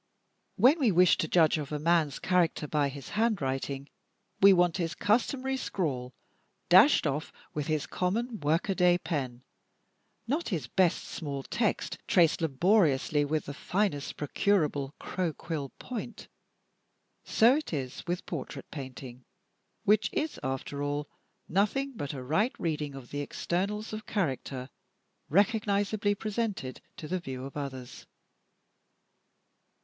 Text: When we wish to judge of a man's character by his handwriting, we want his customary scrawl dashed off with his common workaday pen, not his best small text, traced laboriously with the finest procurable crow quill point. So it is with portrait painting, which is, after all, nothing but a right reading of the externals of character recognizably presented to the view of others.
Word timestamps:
When 0.55 0.79
we 0.79 0.91
wish 0.91 1.19
to 1.19 1.27
judge 1.27 1.59
of 1.59 1.71
a 1.71 1.77
man's 1.77 2.17
character 2.17 2.67
by 2.67 2.89
his 2.89 3.09
handwriting, 3.09 3.87
we 4.41 4.51
want 4.51 4.77
his 4.77 4.95
customary 4.95 5.57
scrawl 5.57 6.11
dashed 6.69 7.05
off 7.05 7.31
with 7.53 7.67
his 7.67 7.85
common 7.85 8.39
workaday 8.39 8.97
pen, 8.97 9.43
not 10.25 10.49
his 10.49 10.65
best 10.65 11.03
small 11.03 11.43
text, 11.43 11.99
traced 12.07 12.41
laboriously 12.41 13.23
with 13.25 13.45
the 13.45 13.53
finest 13.53 14.17
procurable 14.17 14.95
crow 14.97 15.33
quill 15.33 15.69
point. 15.77 16.27
So 17.23 17.57
it 17.57 17.71
is 17.71 18.03
with 18.07 18.25
portrait 18.25 18.71
painting, 18.71 19.23
which 19.83 20.09
is, 20.11 20.39
after 20.41 20.81
all, 20.81 21.07
nothing 21.47 21.93
but 21.95 22.13
a 22.13 22.23
right 22.23 22.53
reading 22.57 22.95
of 22.95 23.11
the 23.11 23.21
externals 23.21 23.93
of 23.93 24.07
character 24.07 24.71
recognizably 25.29 26.15
presented 26.15 26.81
to 26.97 27.07
the 27.07 27.19
view 27.19 27.45
of 27.45 27.55
others. 27.55 28.07